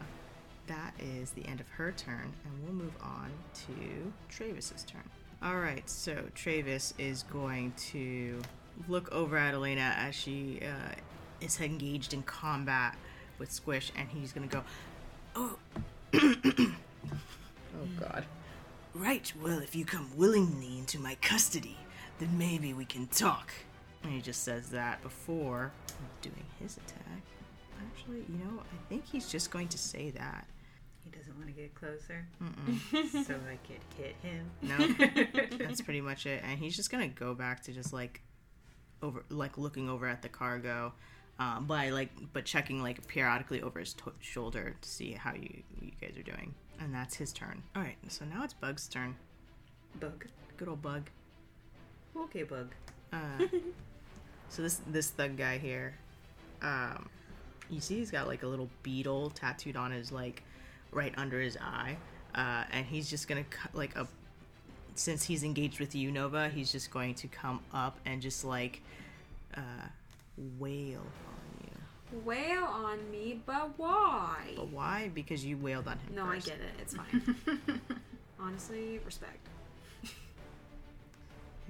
[0.68, 3.32] that is the end of her turn and we'll move on
[3.66, 5.04] to travis's turn.
[5.42, 8.40] All right so travis is going to
[8.88, 10.94] look over at elena as she uh,
[11.42, 12.96] is engaged in combat
[13.40, 14.64] with squish and he's gonna go
[15.36, 15.58] oh.
[17.78, 18.26] Oh god.
[18.94, 21.78] Right well if you come willingly into my custody
[22.20, 23.52] then maybe we can talk.
[24.04, 25.72] And he just says that before
[26.22, 27.22] doing his attack.
[27.92, 30.48] Actually you know i think he's just going to say that.
[31.04, 33.26] He doesn't want to get closer, Mm-mm.
[33.28, 34.50] so I could hit him.
[34.64, 36.42] No, that's pretty much it.
[36.44, 38.22] And he's just gonna go back to just like
[39.02, 40.94] over, like looking over at the cargo,
[41.40, 45.64] um, by like, but checking like periodically over his to- shoulder to see how you
[45.82, 46.54] you guys are doing.
[46.80, 47.64] And that's his turn.
[47.76, 49.16] All right, so now it's Bug's turn.
[50.00, 50.26] Bug.
[50.58, 51.10] Good old Bug.
[52.18, 52.74] Okay, bug.
[53.12, 53.46] Uh,
[54.50, 55.96] so this this thug guy here,
[56.62, 57.10] um,
[57.70, 60.44] you see he's got like a little beetle tattooed on his like
[60.92, 61.98] right under his eye,
[62.34, 64.08] uh, and he's just gonna cut like a.
[64.96, 68.82] Since he's engaged with you, Nova, he's just going to come up and just like
[69.56, 69.60] uh,
[70.60, 72.20] wail on you.
[72.24, 74.54] Wail on me, but why?
[74.56, 75.12] But why?
[75.14, 76.16] Because you wailed on him.
[76.16, 76.48] No, I first.
[76.48, 76.82] get it.
[76.82, 77.36] It's fine.
[78.40, 79.48] Honestly, respect.
[80.04, 80.10] And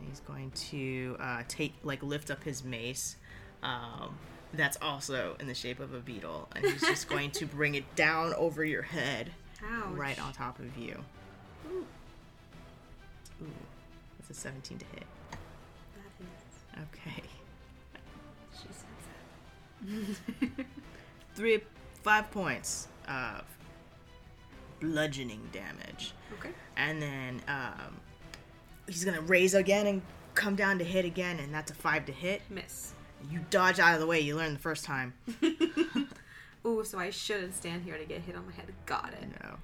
[0.07, 3.15] he's going to uh, take like lift up his mace.
[3.63, 4.17] Um,
[4.53, 7.95] that's also in the shape of a beetle, and he's just going to bring it
[7.95, 9.31] down over your head,
[9.67, 9.93] Ouch.
[9.93, 11.03] right on top of you.
[11.71, 11.85] Ooh,
[13.41, 13.47] Ooh,
[14.19, 15.03] that's a 17 to hit.
[15.31, 16.83] that is.
[16.93, 17.23] Okay,
[18.53, 18.85] She says
[20.57, 20.65] that.
[21.35, 21.61] three,
[22.03, 23.43] five points of
[24.79, 26.49] bludgeoning damage, Okay.
[26.77, 27.97] and then um,
[28.87, 30.01] he's gonna raise again and
[30.33, 32.41] come down to hit again, and that's a five to hit.
[32.49, 32.93] Miss.
[33.31, 34.19] You dodge out of the way.
[34.19, 35.13] You learned the first time.
[36.65, 38.65] Ooh, so I shouldn't stand here to get hit on my head.
[38.85, 39.23] Got it.
[39.43, 39.55] No,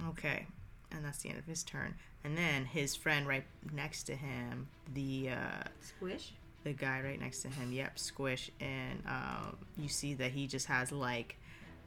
[0.00, 0.08] no.
[0.10, 0.46] Okay,
[0.92, 1.94] and that's the end of his turn.
[2.24, 6.32] And then his friend right next to him, the uh, Squish.
[6.64, 10.66] the guy right next to him, yep, Squish, and um, you see that he just
[10.66, 11.36] has like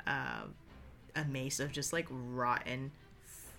[0.08, 0.44] uh,
[1.16, 2.92] a mace of just like rotten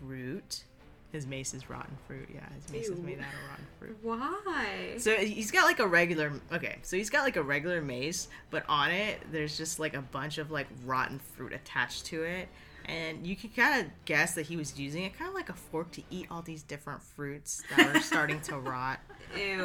[0.00, 0.64] fruit.
[1.12, 2.28] His mace is rotten fruit.
[2.34, 3.96] Yeah, his mace is made out of rotten fruit.
[4.02, 4.94] Why?
[4.98, 8.64] So he's got like a regular okay, so he's got like a regular mace, but
[8.68, 12.48] on it there's just like a bunch of like rotten fruit attached to it.
[12.86, 15.52] And you can kind of guess that he was using it kind of like a
[15.54, 19.00] fork to eat all these different fruits that are starting to rot.
[19.36, 19.42] Ew.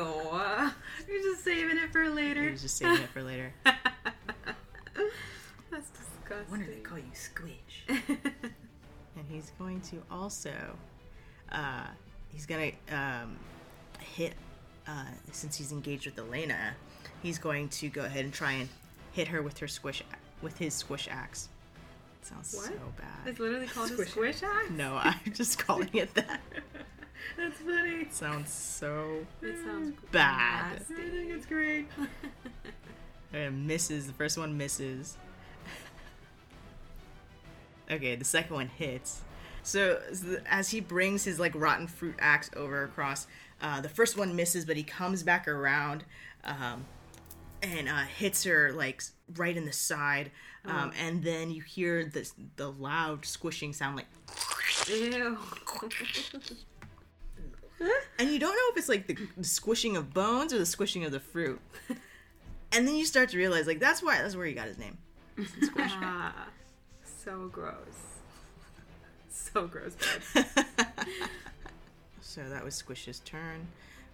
[1.08, 2.50] You're just saving it for later.
[2.52, 3.54] Was just saving it for later.
[3.66, 6.50] That's disgusting.
[6.50, 7.86] Wonder they call you Squish.
[7.88, 10.54] and he's going to also
[11.52, 11.88] uh
[12.32, 13.36] he's gonna um
[14.00, 14.34] hit
[14.88, 16.74] uh since he's engaged with elena
[17.24, 18.70] he's going to go ahead and try and
[19.12, 20.04] hit her with her squish
[20.42, 21.50] with his squish axe
[22.22, 22.66] it sounds What?
[22.66, 24.70] so bad It's literally called a Squish squish axe.
[24.72, 26.42] no i'm just calling it that
[27.38, 27.90] That's funny.
[28.02, 30.80] it sounds so That sounds Bad.
[30.80, 30.94] nasty.
[30.96, 31.88] I think it's great.
[33.34, 35.16] and misses the first one misses
[37.92, 39.22] okay the second one hits
[39.64, 40.00] so
[40.48, 43.28] as he brings his like rotten fruit axe over across
[43.62, 46.04] uh, the first one misses but he comes back around
[46.44, 46.86] um,
[47.62, 49.04] and uh, hits her like
[49.36, 50.32] right in the side
[50.66, 54.08] um, and then you hear this the loud squishing sound like
[54.88, 55.38] Ew.
[58.20, 61.06] and you don't know if it's like the, the squishing of bones or the squishing
[61.06, 61.60] of the fruit
[62.72, 64.98] and then you start to realize like that's why that's where he got his name
[65.62, 65.92] squish
[67.24, 67.76] so gross.
[69.30, 69.96] So gross,
[70.34, 70.46] bud.
[72.22, 73.68] So that was Squish's turn.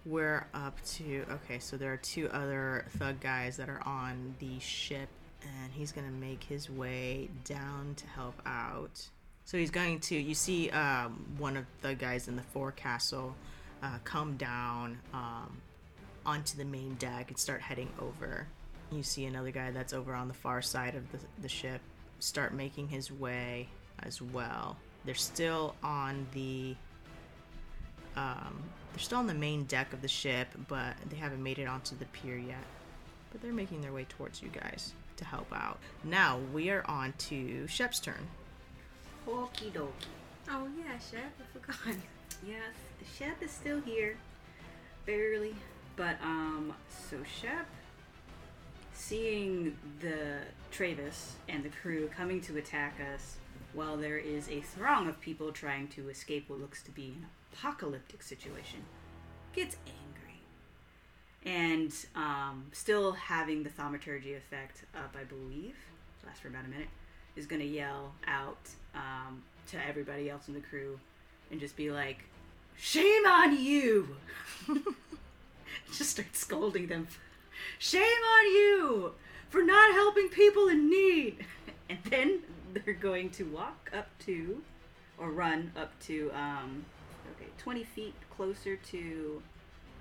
[0.04, 1.58] We're up to okay.
[1.58, 5.08] So there are two other thug guys that are on the ship,
[5.42, 9.08] and he's gonna make his way down to help out.
[9.44, 10.16] So he's going to.
[10.16, 13.34] You see, um, one of the guys in the forecastle
[13.80, 15.58] uh, come down um,
[16.24, 18.48] onto the main deck and start heading over.
[18.90, 21.80] You see another guy that's over on the far side of the, the ship
[22.18, 23.68] start making his way
[24.02, 24.76] as well.
[25.04, 26.74] They're still on the
[28.16, 31.68] um, they're still on the main deck of the ship, but they haven't made it
[31.68, 32.64] onto the pier yet.
[33.30, 35.78] But they're making their way towards you guys to help out.
[36.04, 38.28] Now we are on to Shep's turn.
[39.26, 39.90] Okie dokie.
[40.48, 41.32] Oh yeah, Shep.
[41.40, 41.96] I forgot.
[42.46, 42.74] Yes,
[43.18, 44.16] Shep is still here.
[45.06, 45.54] Barely.
[45.96, 47.66] But, um, so Shep,
[48.92, 53.36] seeing the Travis and the crew coming to attack us
[53.72, 57.26] while there is a throng of people trying to escape what looks to be an
[57.52, 58.80] apocalyptic situation,
[59.54, 60.05] gets angry.
[61.46, 65.76] And, um, still having the thaumaturgy effect up, I believe,
[66.24, 66.88] lasts for about a minute,
[67.36, 70.98] is gonna yell out, um, to everybody else in the crew
[71.50, 72.24] and just be like,
[72.76, 74.16] Shame on you!
[75.96, 77.08] just start scolding them.
[77.78, 79.12] Shame on you
[79.48, 81.44] for not helping people in need!
[81.88, 82.40] And then
[82.74, 84.60] they're going to walk up to,
[85.18, 86.84] or run up to, um,
[87.36, 89.40] okay, 20 feet closer to,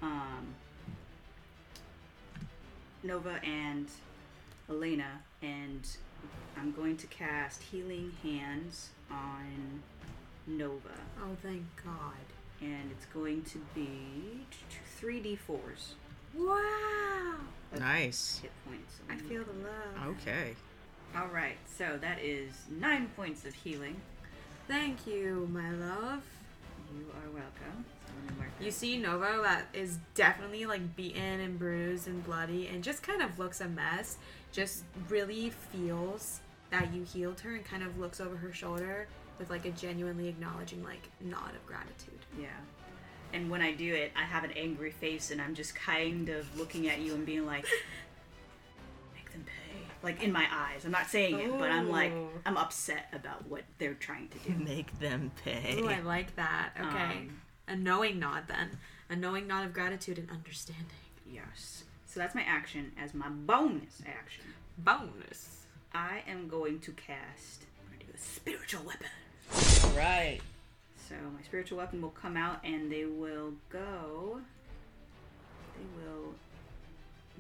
[0.02, 0.56] um,
[3.06, 3.88] Nova and
[4.70, 5.88] Elena, and
[6.58, 9.84] I'm going to cast Healing Hands on
[10.48, 10.90] Nova
[11.20, 12.26] Oh thank God.
[12.62, 14.46] and it's going to be
[14.98, 15.94] three d fours
[16.36, 17.36] Wow.
[17.78, 18.40] Nice.
[18.42, 18.96] hit points.
[19.10, 20.18] I feel the love.
[20.22, 20.54] Okay.
[21.16, 23.96] All right, so that is nine points of healing.
[24.68, 26.22] Thank you, my love.
[26.96, 27.86] You are welcome.
[28.08, 32.24] So let me mark You see Nova that is definitely like beaten and bruised and
[32.24, 34.18] bloody and just kind of looks a mess.
[34.52, 39.50] Just really feels that you healed her and kind of looks over her shoulder with
[39.50, 42.20] like a genuinely acknowledging like nod of gratitude.
[42.40, 42.48] Yeah.
[43.34, 46.58] And when I do it, I have an angry face, and I'm just kind of
[46.58, 48.05] looking at you and being like, "Make them pay."
[50.06, 52.14] Like in my eyes, I'm not saying it, but I'm like,
[52.46, 54.56] I'm upset about what they're trying to do.
[54.64, 55.80] Make them pay.
[55.82, 56.74] Ooh, I like that.
[56.80, 57.18] Okay.
[57.18, 58.78] Um, a knowing nod then.
[59.10, 60.86] A knowing nod of gratitude and understanding.
[61.28, 61.84] Yes.
[62.06, 62.92] So that's my action.
[63.02, 64.44] As my bonus action,
[64.78, 65.66] Bonus.
[65.94, 67.64] I am going to cast.
[67.82, 69.08] I'm going to do a spiritual weapon.
[69.98, 70.40] right.
[71.10, 74.42] So my spiritual weapon will come out and they will go.
[75.78, 76.34] They will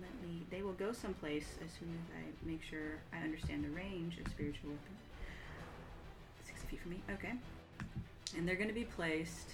[0.01, 0.43] let me.
[0.49, 4.27] They will go someplace as soon as I make sure I understand the range of
[4.31, 4.95] spiritual weapon.
[6.45, 7.01] Sixty feet from me.
[7.13, 7.33] Okay.
[8.37, 9.51] And they're going to be placed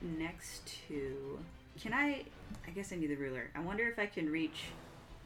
[0.00, 1.38] next to.
[1.80, 2.24] Can I?
[2.66, 3.50] I guess I need the ruler.
[3.54, 4.64] I wonder if I can reach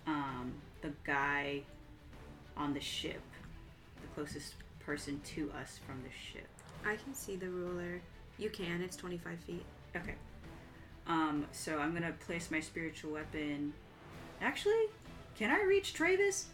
[0.06, 1.62] um, the guy
[2.56, 3.22] on the ship,
[4.00, 6.48] the closest person to us from the ship.
[6.84, 8.00] I can see the ruler.
[8.38, 8.82] You can.
[8.82, 9.64] It's 25 feet.
[9.96, 10.14] Okay.
[11.06, 13.72] Um, so I'm gonna place my spiritual weapon.
[14.40, 14.86] Actually,
[15.36, 16.46] can I reach Travis?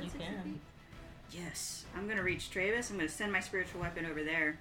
[0.00, 0.60] You can.
[1.30, 2.90] Yes, I'm gonna reach Travis.
[2.90, 4.58] I'm gonna send my spiritual weapon over there,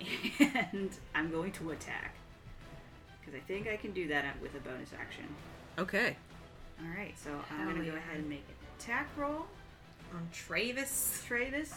[0.72, 2.14] and I'm going to attack
[3.20, 5.24] because I think I can do that with a bonus action.
[5.78, 6.16] Okay.
[6.80, 9.46] All right, so I'm Hell gonna go ahead and make an attack roll.
[10.14, 11.22] On Travis.
[11.26, 11.74] Travis.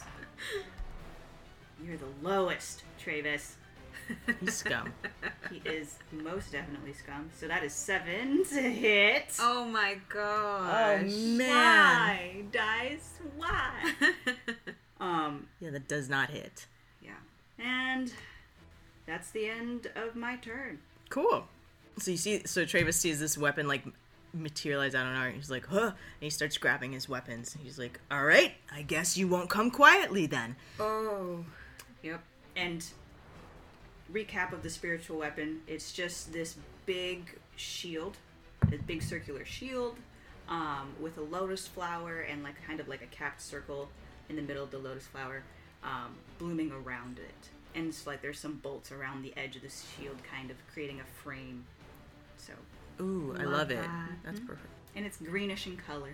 [1.86, 3.58] You're the lowest, Travis.
[4.40, 4.94] He's scum.
[5.52, 7.30] He is most definitely scum.
[7.38, 9.36] So that is seven to hit.
[9.38, 11.12] Oh my gosh.
[11.12, 13.16] Why, dice?
[13.36, 13.94] Why?
[15.02, 16.68] um, Yeah, that does not hit.
[17.02, 17.12] yeah.
[17.60, 18.14] And
[19.06, 20.80] that's the end of my turn.
[21.10, 21.44] Cool.
[22.00, 23.84] So you see, so Travis sees this weapon like
[24.34, 25.34] materialize out on Art.
[25.36, 27.58] He's like, huh, and he starts grabbing his weapons.
[27.62, 30.56] He's like, all right, I guess you won't come quietly then.
[30.80, 31.44] Oh.
[32.04, 32.22] Yep.
[32.56, 32.86] And
[34.12, 38.18] recap of the spiritual weapon it's just this big shield,
[38.64, 39.96] a big circular shield
[40.50, 43.90] um, with a lotus flower and like kind of like a capped circle
[44.30, 45.44] in the middle of the lotus flower
[45.84, 47.50] um, blooming around it.
[47.76, 51.00] And it's like there's some bolts around the edge of this shield, kind of creating
[51.00, 51.64] a frame.
[52.38, 52.54] So,
[53.02, 53.76] Ooh, I Love love it.
[53.82, 54.10] that.
[54.26, 54.68] That's perfect.
[54.96, 56.14] and it's greenish in color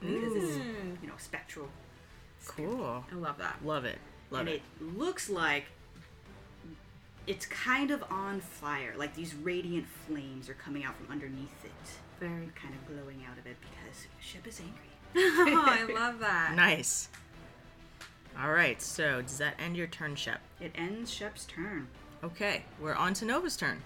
[0.00, 0.56] because it's
[1.02, 1.68] you know spectral.
[2.46, 3.04] Cool.
[3.10, 3.56] I love that.
[3.64, 3.98] Love it.
[4.30, 4.62] Love and it.
[4.80, 5.64] it looks like
[7.28, 8.94] it's kind of on fire.
[8.96, 11.70] Like these radiant flames are coming out from underneath it,
[12.18, 14.74] Very kind of glowing out of it because Shep is angry.
[15.54, 16.54] oh, I love that.
[16.56, 17.08] Nice.
[18.40, 20.40] All right, so does that end your turn, Shep?
[20.60, 21.88] It ends Shep's turn.
[22.24, 23.82] Okay, we're on to Nova's turn.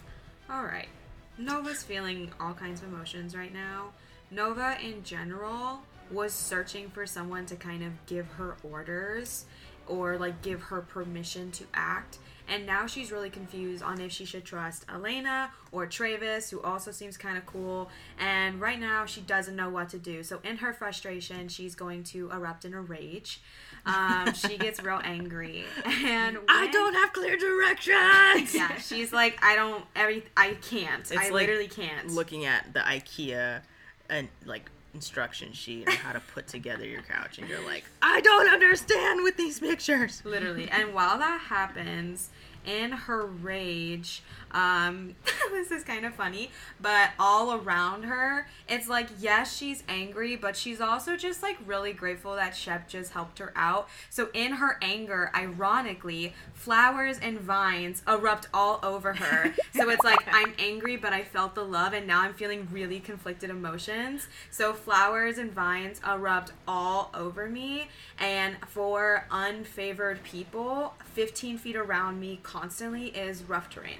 [0.48, 0.88] All right.
[1.37, 3.92] Nova's feeling all kinds of emotions right now.
[4.31, 9.46] Nova, in general, was searching for someone to kind of give her orders
[9.87, 12.18] or like give her permission to act.
[12.48, 16.90] And now she's really confused on if she should trust Elena or Travis, who also
[16.90, 17.90] seems kind of cool.
[18.18, 20.22] And right now, she doesn't know what to do.
[20.22, 23.40] So, in her frustration, she's going to erupt in a rage.
[23.87, 25.64] Um, she gets real angry.
[25.85, 28.55] And I don't have clear directions.
[28.55, 31.11] yeah, she's like, I don't, every, I can't.
[31.12, 32.11] I like literally can't.
[32.11, 33.62] Looking at the IKEA
[34.09, 38.20] and like instruction sheet on how to put together your couch, and you're like, I
[38.20, 40.22] don't understand with these pictures.
[40.24, 40.68] literally.
[40.70, 42.31] And while that happens,
[42.64, 44.22] in her rage,
[44.53, 45.14] um,
[45.51, 50.57] this is kind of funny, but all around her, it's like, yes, she's angry, but
[50.57, 53.88] she's also just like really grateful that Shep just helped her out.
[54.11, 59.55] So in her anger, ironically, flowers and vines erupt all over her.
[59.75, 63.01] so it's like, I'm angry, but I felt the love, and now I'm feeling really
[63.01, 64.29] conflicted emotions.
[64.51, 72.20] So flowers and vines erupt all over me, and for unfavored people, 15 feet around
[72.20, 73.98] me constantly is rough terrain,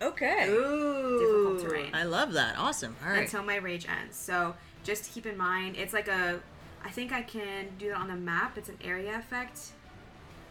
[0.00, 0.48] Okay.
[0.48, 1.18] Ooh.
[1.18, 2.58] difficult terrain I love that.
[2.58, 2.96] Awesome.
[3.04, 3.22] All right.
[3.22, 4.16] until my rage ends.
[4.16, 6.40] So just keep in mind, it's like a.
[6.84, 8.58] I think I can do that on the map.
[8.58, 9.70] It's an area effect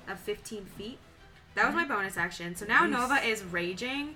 [0.07, 0.97] of 15 feet.
[1.55, 1.89] That was mm-hmm.
[1.89, 2.55] my bonus action.
[2.55, 4.15] So now Nova is raging,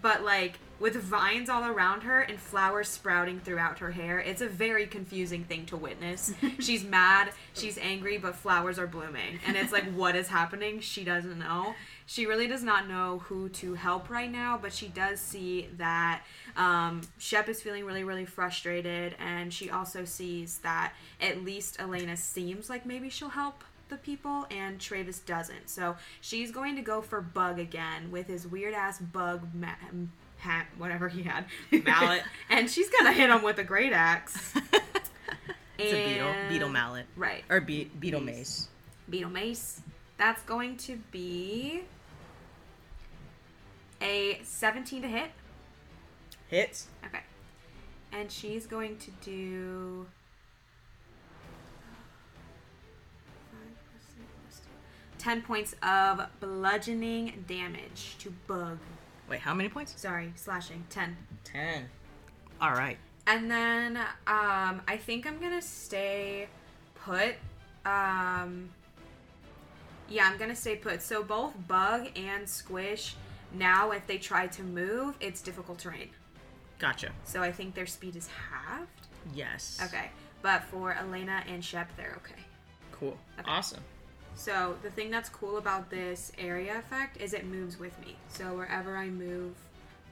[0.00, 4.18] but like with vines all around her and flowers sprouting throughout her hair.
[4.18, 6.32] It's a very confusing thing to witness.
[6.58, 9.38] she's mad, she's angry, but flowers are blooming.
[9.46, 10.80] And it's like, what is happening?
[10.80, 11.74] She doesn't know.
[12.06, 16.22] She really does not know who to help right now, but she does see that
[16.56, 22.16] um, Shep is feeling really, really frustrated, and she also sees that at least Elena
[22.16, 25.68] seems like maybe she'll help the people, and Travis doesn't.
[25.68, 29.74] So she's going to go for Bug again with his weird ass bug ma-
[30.40, 31.44] hat, whatever he had,
[31.84, 34.54] mallet, and she's gonna hit him with a great axe.
[35.82, 36.34] It's a beetle.
[36.48, 37.06] Beetle mallet.
[37.16, 37.42] Right.
[37.48, 38.36] Or be- beetle Mace.
[38.36, 38.68] mace.
[39.08, 39.80] Beetle Mace.
[40.18, 41.84] That's going to be
[44.02, 45.30] a 17 to hit.
[46.48, 46.88] Hits.
[47.06, 47.22] Okay.
[48.12, 50.06] And she's going to do.
[55.18, 58.78] 10 points of bludgeoning damage to Bug.
[59.30, 59.94] Wait, how many points?
[59.96, 60.84] Sorry, slashing.
[60.90, 61.16] 10.
[61.44, 61.88] Ten.
[62.60, 62.98] All right.
[63.28, 66.48] And then um, I think I'm gonna stay
[66.96, 67.36] put.
[67.86, 68.70] Um,
[70.08, 71.00] yeah, I'm gonna stay put.
[71.00, 73.14] So both bug and squish.
[73.54, 76.10] Now, if they try to move, it's difficult terrain.
[76.80, 77.12] Gotcha.
[77.24, 79.06] So I think their speed is halved.
[79.32, 79.78] Yes.
[79.84, 80.10] Okay,
[80.42, 82.42] but for Elena and Shep, they're okay.
[82.90, 83.16] Cool.
[83.44, 83.82] Awesome.
[84.34, 88.16] So the thing that's cool about this area effect is it moves with me.
[88.28, 89.54] So wherever I move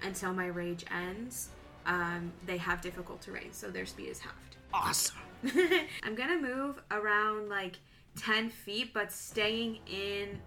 [0.03, 1.49] until my rage ends,
[1.87, 4.57] um, they have difficult terrain, so their speed is halved.
[4.73, 5.17] Awesome.
[6.03, 7.79] I'm gonna move around like
[8.19, 10.41] 10 feet, but staying in.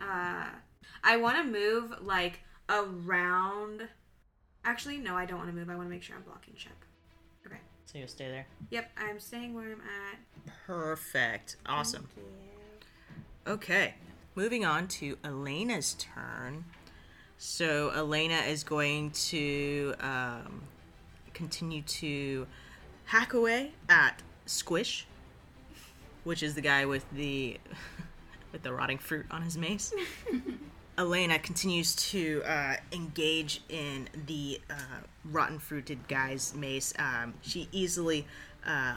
[0.00, 0.46] Uh,
[1.02, 3.88] I want to move like around.
[4.64, 5.70] Actually, no, I don't want to move.
[5.70, 6.72] I want to make sure I'm blocking Shep.
[7.46, 7.58] Okay.
[7.86, 8.46] So you'll stay there.
[8.70, 10.18] Yep, I'm staying where I'm at.
[10.66, 11.56] Perfect.
[11.66, 12.08] Awesome.
[13.46, 13.94] Okay,
[14.34, 16.64] moving on to Elena's turn.
[17.36, 20.62] So Elena is going to um,
[21.34, 22.46] continue to
[23.04, 25.06] hack away at Squish,
[26.24, 27.58] which is the guy with the
[28.52, 29.92] with the rotting fruit on his mace.
[30.98, 34.74] Elena continues to uh, engage in the uh,
[35.24, 36.94] rotten fruited guy's mace.
[36.98, 38.26] Um, she easily,
[38.64, 38.94] uh,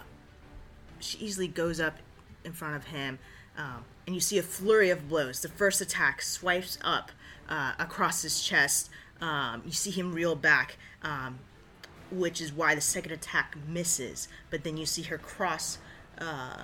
[1.00, 1.98] she easily goes up
[2.46, 3.18] in front of him,
[3.58, 5.42] um, and you see a flurry of blows.
[5.42, 7.12] The first attack swipes up
[7.50, 8.90] uh, across his chest.
[9.22, 11.40] Um, you see him reel back, um,
[12.10, 14.30] which is why the second attack misses.
[14.50, 15.78] But then you see her cross,
[16.18, 16.64] uh,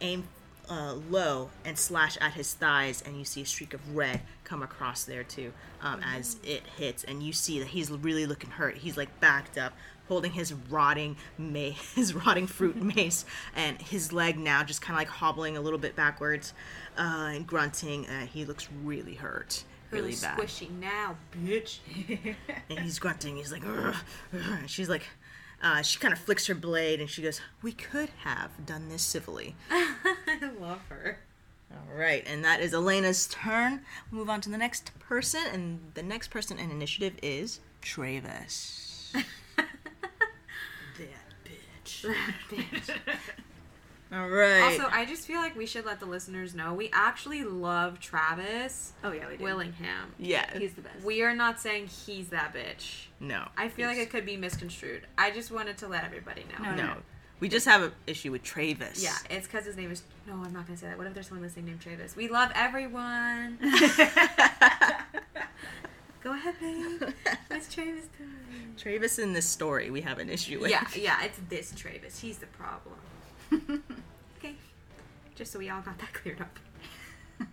[0.00, 0.24] aim
[0.68, 4.62] uh, low and slash at his thighs, and you see a streak of red come
[4.62, 8.78] across there too um, as it hits, and you see that he's really looking hurt.
[8.78, 9.72] He's like backed up,
[10.08, 15.00] holding his rotting mace, his rotting fruit mace, and his leg now just kind of
[15.00, 16.52] like hobbling a little bit backwards
[16.98, 18.06] uh, and grunting.
[18.06, 21.78] Uh, he looks really hurt, really, Really bad, squishy now, bitch.
[22.70, 23.36] and he's grunting.
[23.36, 23.64] He's like,
[24.66, 25.04] she's like.
[25.66, 29.02] Uh, she kind of flicks her blade and she goes, We could have done this
[29.02, 29.56] civilly.
[29.68, 31.18] I love her.
[31.72, 33.80] All right, and that is Elena's turn.
[34.12, 39.12] we Move on to the next person, and the next person in initiative is Travis.
[39.56, 42.06] that bitch.
[44.16, 44.62] All right.
[44.62, 48.92] Also, I just feel like we should let the listeners know we actually love Travis
[49.04, 49.44] Oh yeah, we do.
[49.44, 50.14] Willingham.
[50.18, 50.58] yeah.
[50.58, 51.04] He's the best.
[51.04, 53.06] We are not saying he's that bitch.
[53.20, 53.46] no.
[53.56, 55.06] I feel like it could be misconstrued.
[55.18, 56.70] I just wanted to let everybody know.
[56.70, 56.96] No, no.
[57.38, 59.02] We just have an issue with Travis.
[59.02, 60.02] Yeah, it's because his name is.
[60.26, 60.96] No, I'm not gonna say that.
[60.96, 62.16] What if there's someone listening named Travis?
[62.16, 63.58] We love everyone.
[66.22, 67.10] Go ahead, babe.
[67.50, 68.74] It's Travis time.
[68.76, 70.70] Travis in this story, we have an issue with.
[70.70, 72.18] Yeah, yeah, it's this Travis.
[72.18, 72.96] He's the problem.
[73.52, 74.54] Okay,
[75.34, 76.58] just so we all got that cleared up.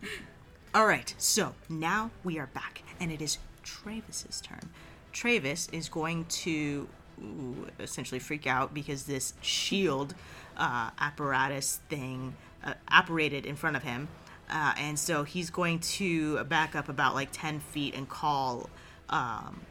[0.76, 4.72] All right, so now we are back, and it is Travis's turn.
[5.12, 6.88] Travis is going to
[7.22, 10.16] ooh, essentially freak out because this shield
[10.58, 14.08] uh, apparatus thing uh, apparated in front of him,
[14.50, 18.70] uh, and so he's going to back up about like ten feet and call
[19.10, 19.62] um,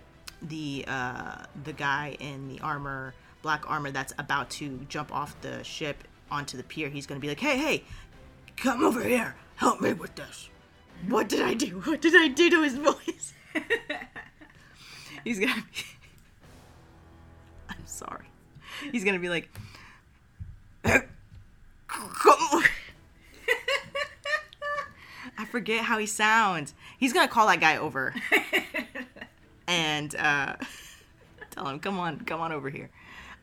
[0.41, 5.65] the uh, the guy in the armor, black armor, that's about to jump off the
[5.65, 6.89] ship onto the pier.
[6.89, 7.85] He's going to be like, "Hey, hey,
[8.57, 10.49] come over here, help me with this."
[11.09, 11.81] What did I do?
[11.85, 13.35] What did I do to his voice?
[15.25, 15.85] He's gonna be.
[17.69, 18.27] I'm sorry.
[18.91, 19.51] He's gonna be like.
[21.87, 22.65] Come.
[25.39, 26.75] I forget how he sounds.
[26.99, 28.15] He's gonna call that guy over
[29.67, 30.57] and uh,
[31.51, 32.91] tell him, "Come on, come on over here,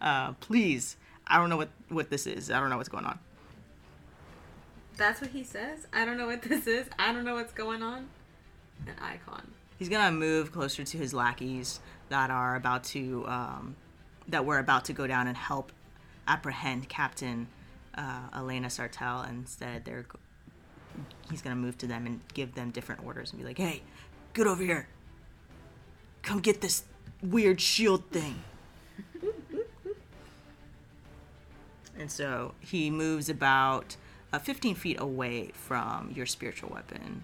[0.02, 0.98] uh, please."
[1.30, 2.50] I don't know what what this is.
[2.50, 3.20] I don't know what's going on.
[4.98, 5.88] That's what he says.
[5.94, 6.88] I don't know what this is.
[6.98, 8.10] I don't know what's going on.
[8.88, 9.52] An icon.
[9.78, 13.76] He's gonna move closer to his lackeys that are about to um,
[14.28, 15.72] that were about to go down and help
[16.28, 17.48] apprehend Captain
[17.96, 19.28] uh, Elena Sartell.
[19.30, 20.06] Instead, they're
[21.30, 23.84] he's gonna move to them and give them different orders and be like, "Hey,
[24.34, 24.88] get over here.
[26.24, 26.84] Come get this
[27.22, 28.42] weird shield thing."
[32.00, 33.98] And so he moves about
[34.32, 37.24] uh, 15 feet away from your spiritual weapon.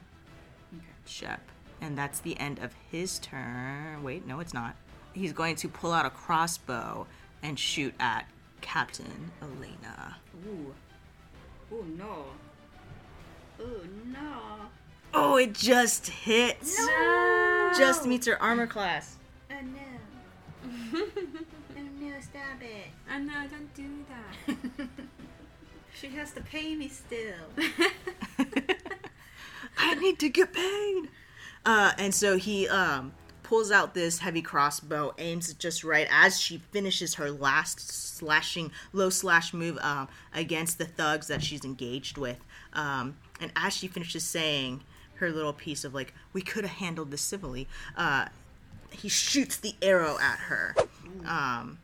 [1.06, 1.42] Shep.
[1.82, 4.04] And that's the end of his turn.
[4.04, 4.76] Wait, no, it's not.
[5.14, 7.08] He's going to pull out a crossbow
[7.42, 8.30] and shoot at
[8.62, 10.18] Captain Elena.
[10.48, 10.74] Ooh.
[11.74, 12.26] Ooh no.
[13.60, 14.42] Oh no.
[15.14, 16.78] Oh, it just hits.
[17.78, 19.16] Just meets her armor class.
[19.50, 19.56] Oh
[20.94, 21.02] no.
[22.36, 22.88] stop it.
[23.14, 24.88] Oh no, don't do that.
[25.98, 27.36] She has to pay me still.
[29.78, 31.04] I need to get paid.
[31.66, 33.14] Uh, and so he um,
[33.44, 38.74] pulls out this heavy crossbow, aims it just right as she finishes her last slashing
[38.92, 42.40] low slash move um, against the thugs that she's engaged with.
[42.74, 44.84] Um, and as she finishes saying
[45.16, 48.26] her little piece of like, "We could have handled this civilly," uh,
[48.92, 50.76] he shoots the arrow at her.
[51.26, 51.78] Um,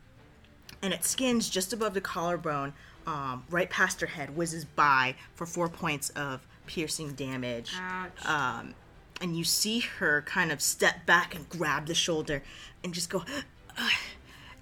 [0.82, 2.72] and it skins just above the collarbone,
[3.06, 7.74] um, right past her head, whizzes by for four points of piercing damage.
[7.78, 8.26] Ouch.
[8.26, 8.74] Um,
[9.20, 12.42] and you see her kind of step back and grab the shoulder
[12.82, 13.24] and just go,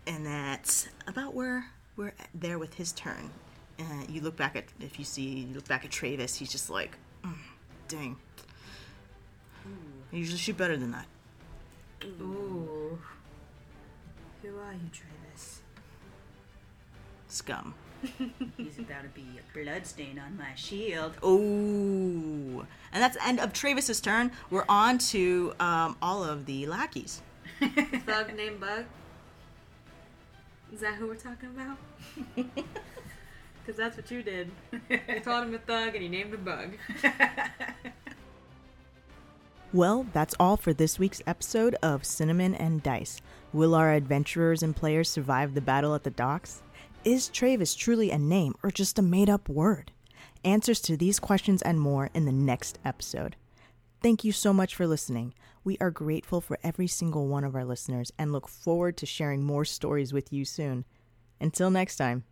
[0.07, 1.67] and that's about where
[1.97, 3.31] we're there with his turn.
[3.79, 6.69] Uh, you look back at if you see you look back at Travis, he's just
[6.69, 7.35] like, mm,
[7.89, 8.17] dang.
[10.13, 11.07] I usually shoot better than that.
[12.21, 12.99] Ooh.
[14.43, 15.60] Who are you, Travis?
[17.31, 17.75] Scum.
[18.57, 21.15] He's about to be a bloodstain on my shield.
[21.25, 22.67] Ooh.
[22.93, 24.33] And that's the end of Travis's turn.
[24.51, 27.21] We're on to um, all of the lackeys.
[27.61, 28.85] Thug named Bug?
[30.73, 31.79] Is that who we're talking about?
[33.63, 34.51] Because that's what you did.
[34.89, 36.71] You called him a thug and you named him Bug.
[39.73, 43.21] Well, that's all for this week's episode of Cinnamon and Dice.
[43.53, 46.63] Will our adventurers and players survive the battle at the docks?
[47.05, 49.91] Is Travis truly a name or just a made up word?
[50.45, 53.37] Answers to these questions and more in the next episode.
[54.03, 55.33] Thank you so much for listening.
[55.65, 59.43] We are grateful for every single one of our listeners and look forward to sharing
[59.43, 60.85] more stories with you soon.
[61.41, 62.25] Until next time.